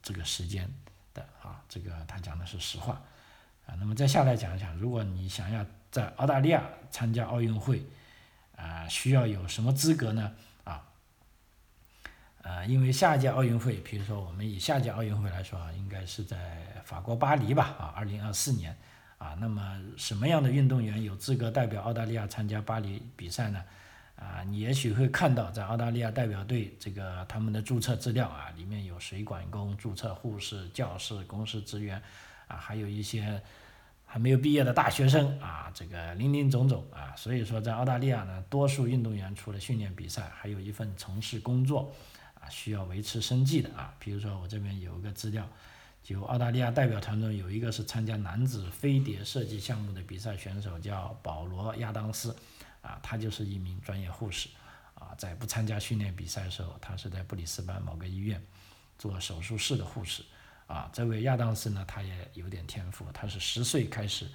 [0.02, 0.72] 这个时间
[1.12, 1.62] 的啊。
[1.68, 3.02] 这个他讲的是实话
[3.66, 3.74] 啊。
[3.78, 7.82] 那么再下来讲一讲，如果你想要在澳大利亚参加奥运会，
[8.56, 10.32] 啊，需要有什么资格呢？
[10.64, 10.82] 啊
[12.42, 18.76] 呃，因为下一届奥运会，比如说我们以下届奥运会来说啊，应该是在法国巴黎吧，啊，二零二四年，
[19.18, 23.62] 啊，那么什么样的运动员有资格代表澳大利亚参加巴黎比赛呢？
[24.16, 32.02] 啊，你也许会看到在澳大利亚代表队这个他们的注册资料啊，里面有水管工、注册护士、教师、公司职员，
[32.52, 33.42] 啊，还有一些
[34.04, 41.94] 还没有毕业的大学生啊，这个林林总总啊，所以说在澳大利亚呢，多数运动员除了训练比赛，还有一份从事工作。
[42.34, 45.48] 啊，需要维持生计的啊，比如说我这边有一个资料，
[46.02, 52.34] 就澳大利亚代表团中有一个是参加男子飞碟设计项目的比赛选手，叫保罗亚当斯，
[52.80, 54.48] 啊，他就是一名专业护士，
[54.96, 58.42] 啊，在不参加训练比赛的时候，他是在布里斯班某个医院
[58.98, 60.24] 做手术室的护士，
[60.72, 64.26] 啊，这位亚当斯呢，他也有点天赋，他是十岁开始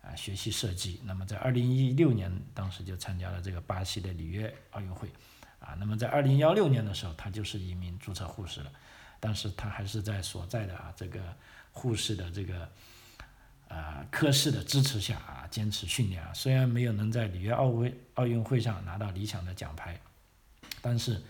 [0.00, 5.08] 啊学习设计，那么在二零一六年当时就参加了这个巴西的里约奥运会。
[5.58, 8.72] 啊，那么在二零幺六年的时候，他就是一名注册护士了，
[9.20, 11.20] 但是他还是在所在的啊这个
[11.72, 12.68] 护士的这个
[13.68, 20.00] 啊科室的支持下啊坚持训练啊，虽然没有能在里约奥会奥运会上拿到理想的奖牌，
[20.80, 21.22] 但是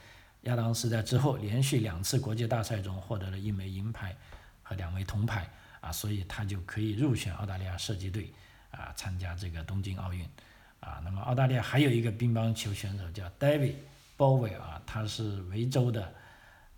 [0.43, 4.17] 亚当斯在之后连续两次国际大赛中获得了一枚银牌
[4.75, 5.49] 两位铜牌
[5.81, 8.33] 啊，所以他就可以入选澳大利亚射击队
[8.71, 10.25] 啊参加这个东京奥运
[10.81, 11.01] 啊。
[11.05, 13.75] 那么澳大利亚还有一个乒乓球选手叫 David。
[14.15, 16.15] 鲍威啊，他是维州的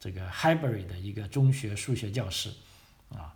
[0.00, 2.48] 这个 Highbury 的一个中学数学教师，
[3.11, 3.35] 啊，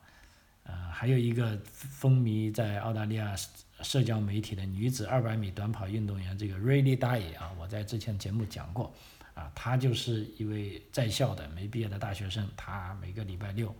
[0.63, 3.37] 呃，还有一个风靡在澳大利亚
[3.83, 8.95] 社交媒体的女子200米短跑运动员，这个 Riley Day 啊，我在之前节目讲过，
[9.35, 13.75] 啊，她就是一位在校的没毕业的大学生，她每个礼拜六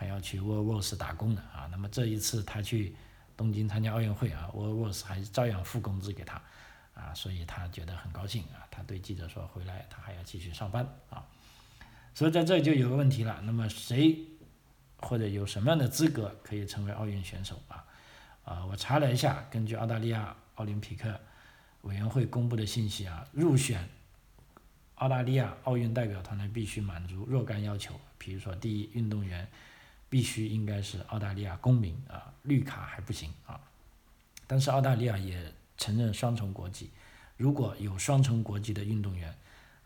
[0.00, 2.96] 还要去 Woolworths 打工的啊，那么这一次他去
[3.36, 6.40] 东京参加奥运会啊，Woolworths 还照样付工资给他。
[6.94, 11.24] 啊，所以他觉得很高兴啊，他对记者说，回来他还要继续上班啊，
[12.14, 14.18] 所以在这就有个问题了，那么谁
[14.96, 17.84] 或者有什么样的资格可以成为奥运选手啊？
[18.44, 21.18] 啊，我查了一下，根据澳大利亚奥林匹克
[21.82, 23.88] 委员会公布的信息啊，入选
[24.96, 29.48] 澳大利亚奥运代表团呢，必须满足若干要求，比如说，第一，运动员
[30.10, 33.58] 必须应该是澳大利亚公民啊，绿卡还不行啊，
[34.46, 35.50] 但是澳大利亚也。
[35.80, 36.90] 承认双重国籍，
[37.38, 39.34] 如果有双重国籍的运动员，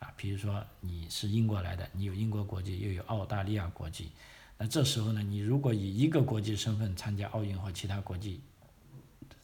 [0.00, 4.10] 啊，比如说你是英国来的，你有英国国籍又有澳大利亚国籍，
[4.58, 8.40] 那这时候呢，你如果以一个国际身份参加奥运或其他国际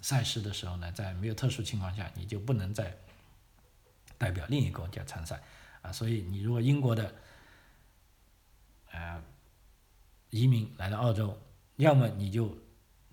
[0.00, 2.96] 赛事的时候呢，在没有特殊情况下，你就不能再
[4.18, 5.40] 代表另一个国家参赛，
[5.82, 7.14] 啊，所以你如果英国的，
[8.90, 9.22] 呃，
[10.30, 11.36] 移民来到澳洲，
[11.76, 12.56] 要么你就。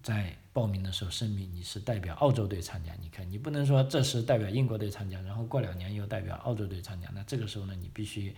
[0.04, 8.34] 在报名的时候声明你是代表澳洲队参加，你看你不能说这是代表英国队参加，然后过两年又代表澳洲队参加，那这个时候呢，你必须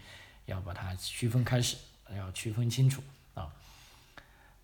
[0.45, 1.77] 要把它区分开始，
[2.17, 3.03] 要区分清楚
[3.35, 3.53] 啊。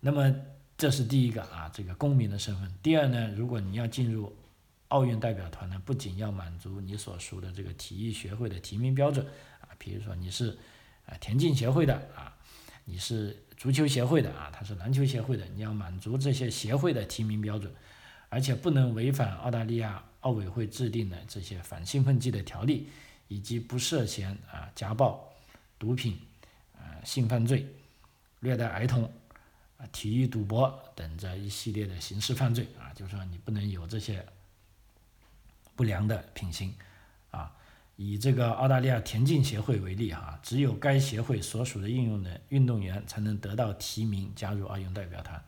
[0.00, 0.34] 那么
[0.76, 2.68] 这是第一个啊，这个公民的身份。
[2.82, 4.34] 第二呢，如果你要进入
[4.88, 9.24] 奥运代表团呢，不仅要满足你所属的这个体育协会的提名标准
[9.60, 10.58] 啊，比如说你是
[11.04, 12.35] 啊田径协会的啊。
[12.88, 17.72] 你是足球协会的啊，他是篮球协会的，你要满足这些协会的提名标准，
[18.28, 22.88] 而且不能违反澳大利亚奥委会制定的这些反兴奋剂的条例，
[23.26, 25.32] 以及不涉嫌啊家暴、
[25.80, 26.16] 毒品、
[26.74, 27.66] 啊性犯罪、
[28.38, 29.04] 虐待儿童、
[29.78, 34.24] 啊体育赌博等这一系列的刑事犯罪啊，就是说你不能有这些
[35.74, 36.72] 不良的品行。
[37.96, 45.42] 以这个澳大利亚田径协会为例，哈，只有该协会所属的应用的运动员才能得到提名加入奥运代表团，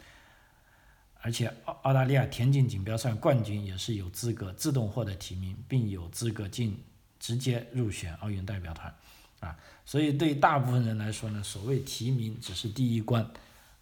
[1.20, 6.82] 而且澳澳大利亚田径锦标赛冠军也是有资格自动获得提名，并有资格进
[7.20, 8.94] 直接入选奥运代表团，
[9.40, 13.28] 啊，所以对大部分人来说呢，所谓提名只是第一关，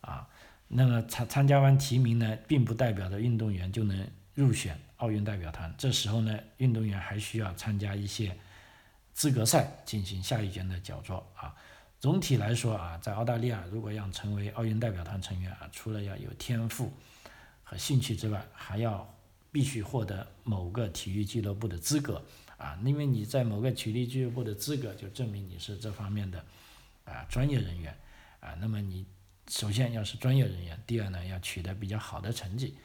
[0.00, 0.26] 啊，
[0.66, 8.36] 那么参参加完提名呢，并不代表着运动员就能入选奥运代表团，这时候呢，运动员还需要参加一些
[9.16, 11.56] 资格赛进行下一阶的角逐啊。
[11.98, 16.92] 总体来说啊，在澳大利亚，如果要成为奥运代表团成员啊，除了要有天赋
[17.64, 19.10] 和兴趣之外，还要
[19.50, 22.22] 必须获得某个体育俱乐部的资格
[22.58, 22.78] 啊。
[22.84, 26.44] 因为你在某个体育俱乐部的资格，就证明你是这方面的
[27.06, 27.96] 啊专业人员
[28.40, 28.54] 啊。
[28.60, 29.06] 那么你
[29.48, 32.76] 首先要是专业人员，第二呢要取得比较好的成绩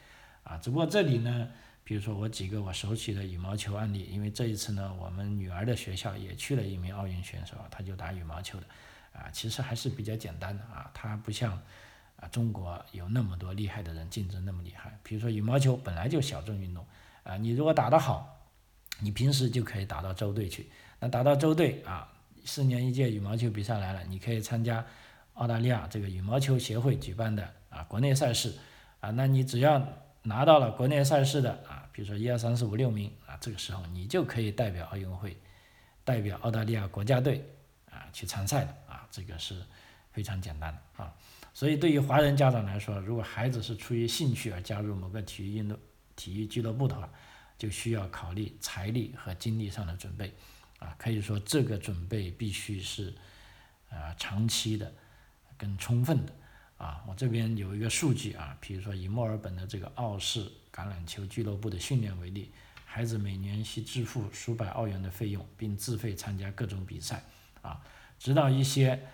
[0.44, 0.58] 啊。
[0.58, 1.50] 只不过这里呢，
[1.84, 8.65] 比如说我几个我熟悉的羽毛球案例，因为这一次呢，我们女儿的学校也去了一名奥运选手，他就打羽毛球的。
[9.13, 11.62] 啊，其实还是比较简单的啊，他不像
[12.15, 14.98] 啊中国有那么多厉害的人竞争那么厉害。
[15.04, 16.86] 比如说羽毛球本来就小众运动
[17.24, 18.39] 啊，你如果打得好，
[19.02, 20.70] 你平时就可以打到州队去。
[20.98, 22.10] 那打到州队啊，
[22.46, 24.86] 四年一届羽毛球比赛来了，你可以参加
[25.34, 28.56] 澳大利亚这个羽毛球协会举办的啊国内赛事
[29.02, 29.10] 啊。
[29.12, 29.86] 那你只要
[30.24, 35.36] 拿到了国内赛事的啊，比如说一二三四五六名啊，这个时候你就可以代表奥运会，
[36.04, 37.46] 代表澳大利亚国家队
[37.90, 38.78] 啊去参赛的。
[39.14, 39.62] 这个是
[40.14, 41.14] 非常简单的啊，
[41.54, 45.78] 所以对于华人家长来说，如果孩子是出于兴趣而加入某个体育运动、
[46.16, 47.10] 体育俱乐部的话，
[47.58, 50.34] 就需要考虑财力和精力上的准备
[50.80, 53.14] 啊，可以说这个准备必须是
[53.90, 54.90] 啊长期的、
[55.58, 56.34] 更充分的
[56.82, 57.04] 啊。
[57.08, 60.41] 我这边有一个数据啊，比如说以墨尔本的这个澳式
[60.74, 62.52] 橄榄球俱乐部的训练为例，
[62.86, 67.24] 孩子每年需支付数百澳元的费用，并自费参加各种比赛
[67.62, 67.80] 啊。
[68.17, 69.08] 直到一些，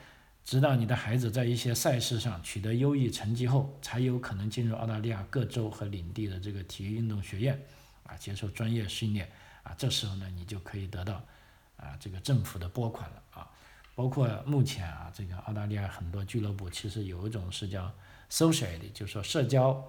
[0.44, 7.62] 直到你的孩子在一些赛事上取得优异成绩后，才有可能进入澳大利亚各州和领地的这个体育运动学院，
[8.04, 9.30] 啊，接受专业训练，
[9.64, 11.24] 啊，这时候呢，你就可以得到，
[11.78, 13.50] 啊，这个政府的拨款了，啊，
[13.98, 17.92] 包括目前啊，这个澳大利亚很多俱乐部其实有一种是叫
[18.30, 19.84] social 的，就是说社交，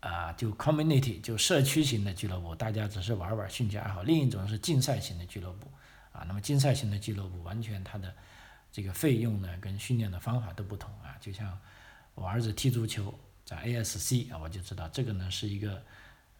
[0.00, 5.68] 啊，就 community 就社区型的俱乐部，大家只是玩玩兴趣爱好；另一种是竞赛型的俱乐部。
[6.10, 8.12] 啊，那么竞赛型的俱乐部完全它的
[8.72, 11.14] 这个费用呢，跟训练的方法都不同啊。
[11.20, 11.56] 就像
[12.16, 15.80] 我儿子踢足球在 ASC 啊，我就知道这个呢是一个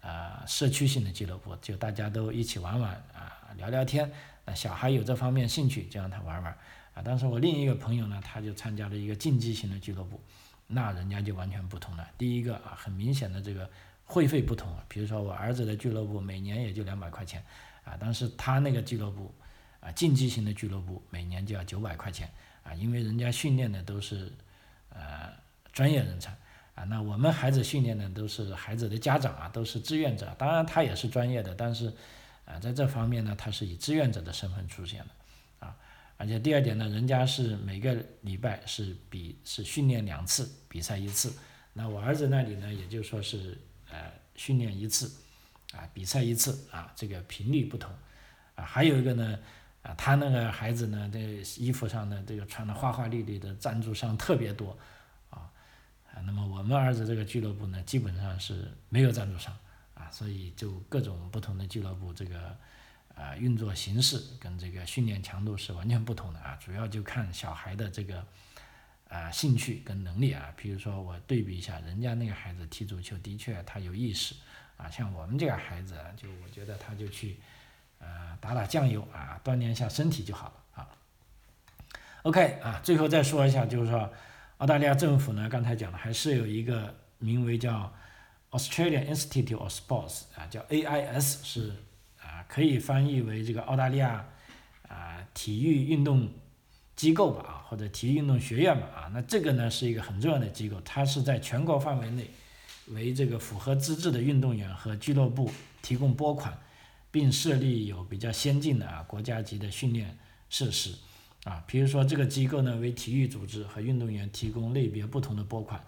[0.00, 4.10] 啊社区性的俱乐部，就大家都一起玩玩啊，聊聊天。
[4.44, 6.52] 那小孩有这方面兴趣，就让他玩玩
[6.94, 7.02] 啊。
[7.04, 10.20] 但是我另一个朋友呢，他就参加了一个竞技型的俱乐部，
[10.66, 12.08] 那人家就完全不同了。
[12.18, 13.70] 第一个啊，很明显的这个
[14.04, 17.44] 会费不同，比如说我儿子的俱乐部每年也就两百块钱
[17.84, 19.34] 啊，但是他那个俱乐部。
[19.80, 22.26] 啊，竞技型的俱乐部每年就要九百块钱
[22.62, 24.32] 啊，因为人家训练的都是
[24.88, 25.30] 呃
[25.74, 26.34] 专业人才
[26.74, 26.84] 啊。
[26.84, 30.34] 那我们孩子训练的都是孩子的家长啊，都是志愿者。
[30.38, 31.92] 当然他也是专业的，但是
[32.44, 35.76] 啊，在这方面呢，他是以志愿者的身份出现的啊。
[36.16, 41.32] 而且第二点呢，人家是每个礼拜是比是训练两次，比赛一次。
[41.72, 43.58] 那我儿子那里呢，也就说是
[43.90, 45.10] 呃训练一次
[45.72, 47.90] 啊，比赛一次啊，这个频率不同
[48.54, 48.64] 啊。
[48.64, 49.38] 还有一个呢。
[49.84, 54.74] 啊，他那个孩子呢，这衣服上的这个穿的花花绿绿的赞助商特别多，
[55.28, 55.52] 啊，
[56.10, 59.54] 啊，那么我们儿子这个俱乐部呢，基本上是没有赞助商，
[60.14, 62.56] 所以就各种不同的俱乐部这个，
[63.16, 68.24] 啊，运作形式跟这个训练强度是完全不同的啊，主要就看小孩的这个，
[69.08, 74.36] 啊，兴趣跟能力啊，比如说我对比一下，人家那个孩子踢足球的确他有意识，
[74.76, 77.40] 啊，像我们这个孩子，就我觉得他就去。
[78.00, 80.88] 呃，打打酱油啊，锻炼一下身体就好了啊。
[82.24, 84.12] OK 啊，最后再说一下，就是说，
[84.58, 87.90] 澳大利亚政府呢，刚才讲了，还是有一个名为叫
[88.56, 91.72] Australian Institute of Sports 啊，叫 AIS，是
[92.22, 94.24] 啊，可以翻译为这个澳大利亚
[94.88, 96.28] 啊体育运动
[96.96, 99.10] 机构吧啊，或者体育运动学院吧啊。
[99.12, 102.30] 那这个呢是一个很重要的机构，它是在全国范围内
[102.88, 105.50] 为这个符合资质的运动员和俱乐部
[105.82, 106.56] 提供拨款。
[107.14, 110.18] 并设立有比较先进的啊国家级的训练
[110.50, 110.92] 设施，
[111.44, 115.80] 啊，比如说这个机构呢为体育组织和运动员提供类别不同的拨款，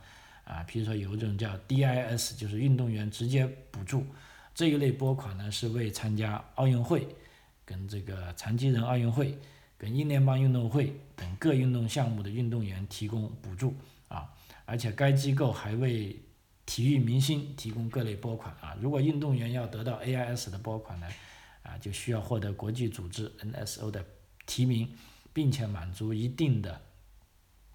[0.47, 4.07] 啊，比如说有一种叫 DIS，就是运动员直接补助，
[4.55, 7.07] 这一类拨款呢是为参加奥运会、
[7.65, 9.37] 跟这个残疾人奥运会、
[9.77, 13.75] 跟英联邦运动会等各运动项目的运动员提供补助，
[14.07, 14.33] 啊，
[14.65, 16.17] 而且该机构还为
[16.65, 21.09] 体育明星提供各类拨款啊，如果运动员要得到 AIS 的拨款呢，
[21.65, 24.05] 啊，就需要获得国际组织 NSO 的
[24.47, 24.89] 提名，
[25.33, 26.81] 并且满足一定的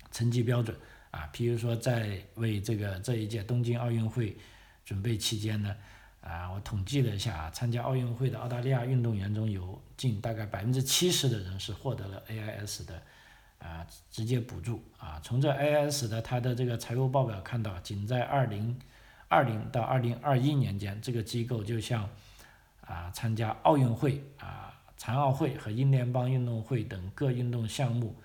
[0.09, 0.74] 成绩标准
[1.12, 1.30] 啊。
[1.32, 4.36] 譬如说，在为这个这一届东京奥运会
[4.84, 5.76] 准备期间呢，
[6.22, 13.01] 啊，我统计了一下啊，参加奥运会的澳大利亚运动员中有近大概百分之七十的人是获得了 AIS 的
[13.59, 15.20] 啊直接补助啊。
[15.24, 18.78] 从这 AIS 的它的这个财务报表看到，仅在二零
[19.28, 22.09] 二零到二零二一年间，这个机构就像
[22.82, 28.16] 啊参加奥运会啊残奥会和英联邦运动会等各运动项目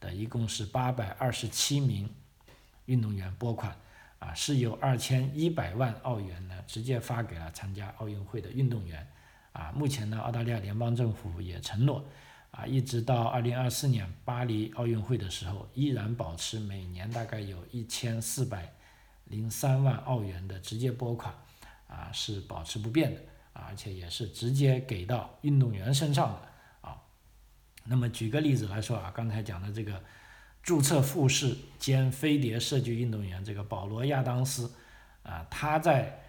[0.00, 2.10] 的一共是八百二十七名
[2.86, 3.76] 运动员拨款。
[4.18, 9.06] 啊，是有二千一百万澳元呢，直接发给了参加奥运会的运动员。
[9.52, 12.02] 啊，目前呢，澳大利亚联邦政府也承诺，
[12.50, 18.72] 啊，一直到二零二四年巴黎奥运会的时候，依然保持每年大概有一千四百
[19.24, 21.34] 零三万澳元的直接拨款，
[21.86, 23.20] 啊，是保持不变的，
[23.52, 26.88] 而且也是直接给到运动员身上的。
[26.88, 27.02] 啊，
[27.84, 30.02] 那么举个例子来说啊，刚才讲的这个。
[30.66, 34.68] 注册复式兼飞碟射击运动员这个保罗亚当斯，
[35.22, 36.20] 啊，他在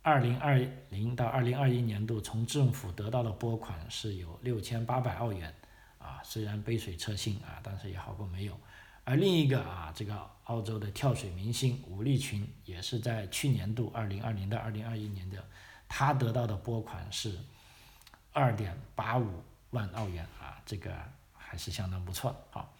[0.00, 5.52] 二零二零到二零二一年度从政府得到的拨款是有六千八百澳元，
[5.98, 8.56] 啊，虽然杯水车薪啊，但是也好过没有。
[9.02, 15.44] 而另一个啊，这个澳洲的跳水明星武力群也是在去年度二零二零到二零二一年的，
[15.88, 17.36] 他得到的拨款是
[18.32, 20.94] 二点八五万澳元啊，这个
[21.32, 22.70] 还是相当不错的啊。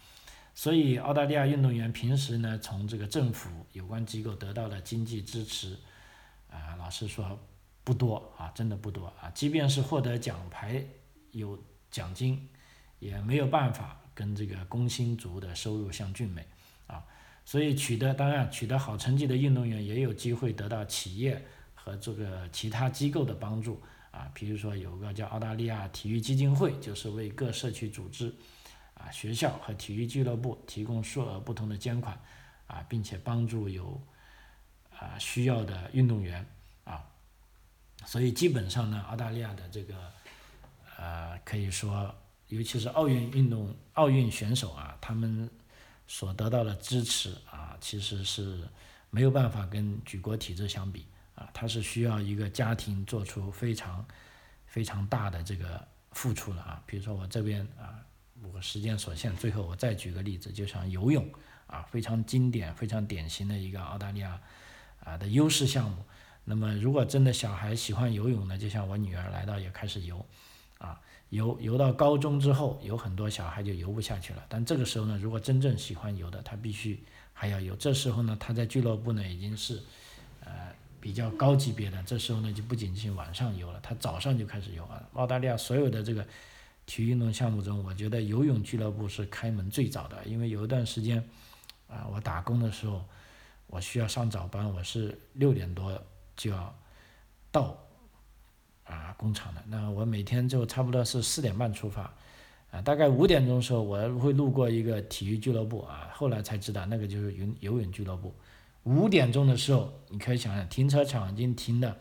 [0.61, 5.75] 所以，澳大利亚运动员平时呢，从这个政府有关机构得到的经济支持，
[6.51, 7.41] 啊，老实说
[7.83, 9.31] 不多啊，真的不多啊。
[9.31, 10.85] 即便是获得奖牌
[11.33, 11.59] 有
[11.91, 12.47] 奖金，
[12.99, 16.47] 也没有办法跟这个工薪族的收入相媲美
[16.87, 17.03] 啊。
[17.47, 21.43] 所以，取得当然取得好成绩的运动员也有机会得到企业
[21.75, 23.81] 和这个其他机构的帮助
[24.11, 24.31] 啊。
[24.35, 28.35] 比如说，有个叫澳大利亚体育基金会，就是为各社区组织。
[29.01, 32.21] 啊，学校和体育俱乐部提供数额不同的捐款，
[32.67, 33.99] 啊，并且帮助有
[34.99, 36.47] 啊需要的运动员
[36.85, 37.03] 啊，
[38.05, 39.95] 所以基本上呢，澳大利亚的这个
[40.99, 42.15] 呃，可以说，
[42.49, 45.49] 尤其是奥运运动奥运选手啊，他们
[46.07, 48.69] 所得到的支持啊，其实是
[49.09, 54.05] 没有办法跟举国体制相比啊，他是需要一个家庭做出非常
[54.67, 58.05] 非常大的这个付出了啊，比如说我这边啊。
[58.53, 61.29] 我时间所限，最后我再举个例子，就像游泳
[61.67, 64.41] 啊，非常经典、非常典型的一个澳大利亚
[65.05, 66.03] 啊的优势项目。
[66.45, 70.25] 那么，如果真的小孩喜欢游泳呢，就像我女儿来到也开始游，
[70.79, 74.43] 啊，游游到高中之后，有很多小孩就游不下去了。
[74.49, 76.99] 但这个时候呢，如果真正喜欢游的，他必须
[77.35, 77.77] 还要游。
[77.77, 79.81] 这时候呢，他在俱乐部呢已经是
[80.45, 82.03] 呃比较高级别的。
[82.05, 85.03] 这时候呢，就不仅仅晚上游了，他早上就开始游啊。
[85.13, 86.27] 澳大利亚所有的这个。
[86.91, 91.25] 体育运动项目中，我觉得游泳俱乐部是开门最早的，因为有一段时间，
[91.87, 93.05] 啊，我打工的时候，
[93.69, 95.97] 我需要上早班，我是六点多
[96.35, 96.77] 就要
[97.53, 97.79] 到
[98.83, 102.13] 啊工厂的，那我每天就差不多是四点半出发，
[102.73, 108.35] 啊，大概五点钟的时候我会路过一个体育俱乐部啊，后来才知道那个就是游游泳俱乐部。
[108.83, 111.97] 五点钟的时候，你可以想想，停车场已经停了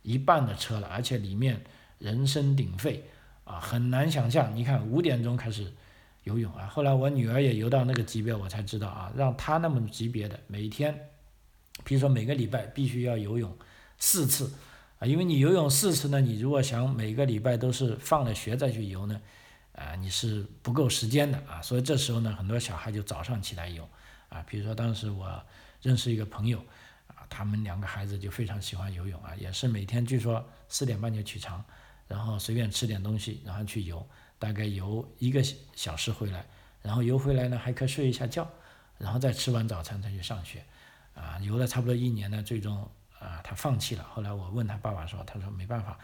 [0.00, 1.62] 一半的车了，而且里面
[1.98, 3.04] 人声鼎沸。
[3.50, 4.54] 啊，很难想象。
[4.54, 5.72] 你看，五点钟开始
[6.22, 11.08] 游泳啊，后来我女儿也游到那个级别，我才知道啊，让她那么级别的每天，
[11.82, 13.56] 比如说每个礼拜必须要游泳
[13.98, 14.52] 四次
[15.00, 19.20] 啊，因为你游泳四次呢，你如果想每个礼拜都是放了学再去游呢，
[19.72, 23.88] 啊，你是不够时间的啊，所以这时候呢，很多小孩就早上起来游
[24.28, 25.42] 啊，比如说当时我
[25.82, 26.58] 认识一个朋友
[27.08, 31.64] 啊，他们两个孩子就非常喜欢游泳啊，也是每天据说四点半就起床。
[32.10, 34.04] 然后随便吃点东西，然后去游，
[34.36, 35.40] 大概游一个
[35.76, 36.44] 小时回来，
[36.82, 38.50] 然后游回来呢还可以睡一下觉，
[38.98, 40.64] 然后再吃完早餐再去上学，
[41.14, 42.76] 啊，游了差不多一年呢，最终
[43.20, 44.02] 啊他放弃了。
[44.02, 45.96] 后来我问他爸爸说，他说没办法，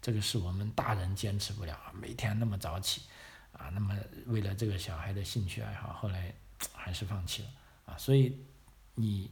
[0.00, 3.02] 这个是我们大人坚持不了，每天那么早起，
[3.52, 3.96] 啊，那么
[4.26, 6.34] 为了这个小孩的兴趣爱好，后来
[6.74, 7.48] 还是放弃了，
[7.86, 8.36] 啊，所以
[8.96, 9.30] 你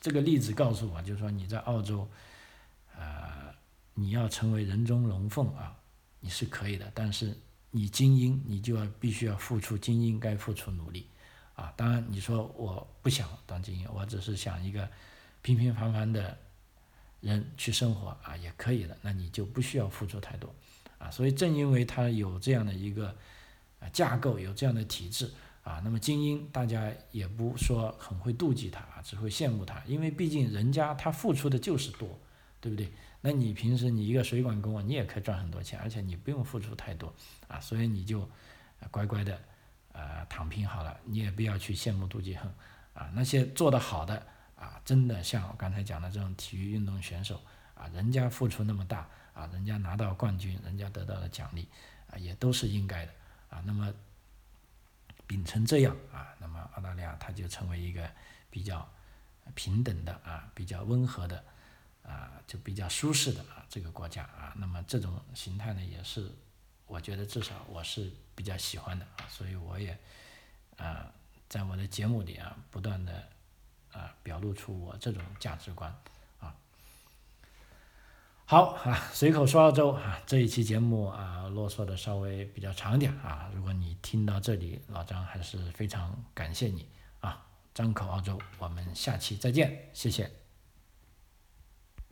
[0.00, 2.08] 这个例子告诉我，就是说你在澳洲，
[2.96, 3.55] 呃。
[3.98, 5.74] 你要成为人中龙凤啊，
[6.20, 7.34] 你是可以的，但是
[7.70, 11.08] 你精英，你就要必须要付出精英该付出努力，
[11.54, 14.86] 啊，当然你说我不想当精英，我只是想一个
[15.40, 16.36] 平平凡凡的
[17.22, 20.54] 人去生活啊，也可以的，那你就不需要付出太多，
[20.98, 23.16] 啊，所以正因为他有这样的一个
[23.94, 25.32] 架构，有这样的体制
[25.62, 32.18] 啊，那么精英大家也不说很会妒忌他啊，只会羡慕他，因为毕竟人家他付出的就是多，
[32.60, 32.92] 对不对？
[33.26, 37.12] 那你平时你一个水管工啊，你也可以赚很多钱，而且你不用付出太多
[37.48, 38.30] 啊，所以你就
[38.88, 39.36] 乖乖的
[39.90, 42.48] 呃躺平好了，你也不要去羡慕妒忌恨
[42.94, 43.10] 啊。
[43.12, 44.24] 那些做得好的
[44.54, 47.42] 啊，真的像我刚才讲的这种体育运动选手
[47.74, 51.66] 啊，人家付出那么大啊，人家拿到冠军，人家得到了奖励
[52.08, 53.12] 啊，也都是应该的
[53.50, 53.60] 啊。
[53.66, 53.92] 那么
[55.26, 58.08] 秉承这样啊，那么澳大利亚它就成为一个
[58.50, 58.88] 比较
[59.56, 61.42] 平等的啊，比较温和的
[62.06, 64.54] 啊，就比较舒适的啊这个国家啊。
[64.56, 66.30] 那么这种形态呢，也是
[66.86, 69.98] 我觉得至少我是比较喜欢的啊，所以我也
[70.76, 71.12] 啊
[71.48, 73.28] 在我的节目里啊不断的。
[73.92, 75.90] 啊，表露出我这种价值观
[76.38, 76.54] 啊。
[78.44, 83.50] 好啊，随口说澳洲啊，这一期节目啊，啰嗦的稍微比较长点啊。
[83.54, 86.86] 如果你听到这里，老张还是非常感谢你
[87.20, 87.46] 啊。
[87.72, 90.45] 张口澳洲，我们下期再见，谢谢。